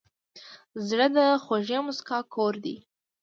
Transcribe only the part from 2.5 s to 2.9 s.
دی.